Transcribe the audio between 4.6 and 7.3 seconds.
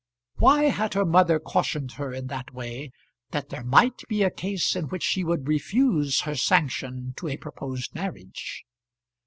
in which she would refuse her sanction to